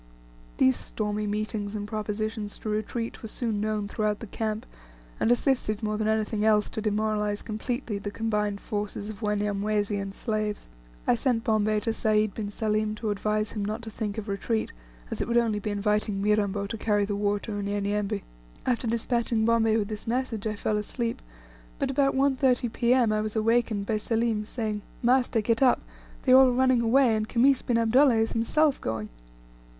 These 0.57 0.77
stormy 0.77 1.27
meetings 1.27 1.75
and 1.75 1.87
propositions 1.87 2.57
to 2.57 2.69
retreat 2.69 3.21
were 3.21 3.27
soon 3.27 3.61
known 3.61 3.87
throughout 3.87 4.19
the 4.19 4.25
camp, 4.25 4.65
and 5.19 5.29
assisted 5.29 5.83
more 5.83 5.95
than 5.99 6.07
anything 6.07 6.43
else 6.43 6.71
to 6.71 6.81
demoralize 6.81 7.43
completely 7.43 7.99
the 7.99 8.09
combined 8.09 8.59
forces 8.61 9.11
of 9.11 9.21
Wanyamwezi 9.21 9.97
and 9.99 10.15
slaves. 10.15 10.67
I 11.05 11.13
sent 11.13 11.43
Bombay 11.43 11.81
to 11.81 11.93
Sayd 11.93 12.33
bin 12.33 12.49
Salim 12.49 12.95
to 12.95 13.11
advise 13.11 13.51
him 13.51 13.63
not 13.63 13.83
to 13.83 13.91
think 13.91 14.17
of 14.17 14.27
retreat, 14.27 14.71
as 15.11 15.21
it 15.21 15.27
would 15.27 15.37
only 15.37 15.59
be 15.59 15.69
inviting 15.69 16.19
Mirambo 16.19 16.65
to 16.65 16.79
carry 16.79 17.05
the 17.05 17.15
war 17.15 17.39
to 17.41 17.51
Unyanyembe. 17.51 18.23
After, 18.65 18.87
despatching 18.87 19.45
Bombay 19.45 19.77
with 19.77 19.87
this 19.89 20.07
message, 20.07 20.47
I 20.47 20.55
fell 20.55 20.77
asleep, 20.77 21.21
but 21.77 21.91
about 21.91 22.15
1.30 22.15 22.73
P.M. 22.73 23.13
I 23.13 23.21
was 23.21 23.35
awakened 23.35 23.85
by 23.85 23.99
Selim 23.99 24.45
saying, 24.45 24.81
"Master, 25.03 25.41
get 25.41 25.61
up, 25.61 25.79
they 26.23 26.31
are 26.33 26.37
all 26.37 26.51
running 26.51 26.81
away, 26.81 27.15
and 27.15 27.29
Khamis 27.29 27.61
bin 27.61 27.77
Abdullah 27.77 28.15
is 28.15 28.31
himself 28.31 28.81
going." 28.81 29.09